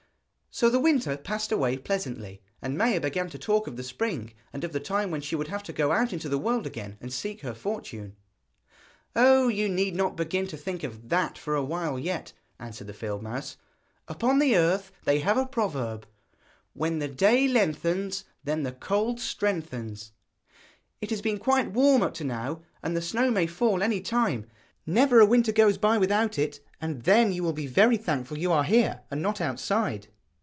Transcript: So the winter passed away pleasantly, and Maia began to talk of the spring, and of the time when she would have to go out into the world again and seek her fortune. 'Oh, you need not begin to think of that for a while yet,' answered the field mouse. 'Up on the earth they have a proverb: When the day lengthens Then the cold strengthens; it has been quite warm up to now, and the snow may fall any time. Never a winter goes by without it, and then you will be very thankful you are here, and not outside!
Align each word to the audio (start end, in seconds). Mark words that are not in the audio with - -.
So 0.53 0.69
the 0.69 0.81
winter 0.81 1.15
passed 1.15 1.53
away 1.53 1.77
pleasantly, 1.77 2.41
and 2.61 2.77
Maia 2.77 2.99
began 2.99 3.29
to 3.29 3.39
talk 3.39 3.67
of 3.67 3.77
the 3.77 3.83
spring, 3.85 4.33
and 4.51 4.65
of 4.65 4.73
the 4.73 4.81
time 4.81 5.09
when 5.09 5.21
she 5.21 5.33
would 5.33 5.47
have 5.47 5.63
to 5.63 5.71
go 5.73 5.93
out 5.93 6.11
into 6.11 6.27
the 6.27 6.37
world 6.37 6.67
again 6.67 6.97
and 6.99 7.11
seek 7.11 7.39
her 7.39 7.53
fortune. 7.53 8.17
'Oh, 9.15 9.47
you 9.47 9.69
need 9.69 9.95
not 9.95 10.17
begin 10.17 10.47
to 10.47 10.57
think 10.57 10.83
of 10.83 11.07
that 11.07 11.37
for 11.37 11.55
a 11.55 11.63
while 11.63 11.97
yet,' 11.97 12.33
answered 12.59 12.87
the 12.87 12.93
field 12.93 13.23
mouse. 13.23 13.55
'Up 14.09 14.25
on 14.25 14.39
the 14.39 14.57
earth 14.57 14.91
they 15.05 15.19
have 15.19 15.37
a 15.37 15.45
proverb: 15.45 16.05
When 16.73 16.99
the 16.99 17.07
day 17.07 17.47
lengthens 17.47 18.25
Then 18.43 18.63
the 18.63 18.73
cold 18.73 19.21
strengthens; 19.21 20.11
it 20.99 21.11
has 21.11 21.21
been 21.21 21.37
quite 21.37 21.71
warm 21.71 22.01
up 22.01 22.13
to 22.15 22.25
now, 22.25 22.61
and 22.83 22.93
the 22.95 23.01
snow 23.01 23.31
may 23.31 23.47
fall 23.47 23.81
any 23.81 24.01
time. 24.01 24.45
Never 24.85 25.21
a 25.21 25.25
winter 25.25 25.53
goes 25.53 25.77
by 25.77 25.97
without 25.97 26.37
it, 26.37 26.59
and 26.81 27.03
then 27.03 27.31
you 27.31 27.41
will 27.41 27.53
be 27.53 27.67
very 27.67 27.95
thankful 27.97 28.37
you 28.37 28.51
are 28.51 28.65
here, 28.65 28.99
and 29.09 29.21
not 29.21 29.39
outside! 29.39 30.09